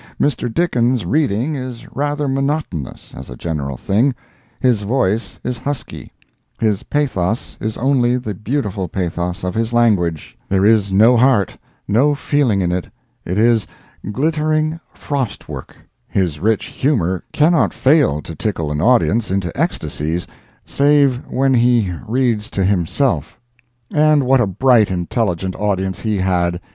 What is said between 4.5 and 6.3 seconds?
his voice is husky;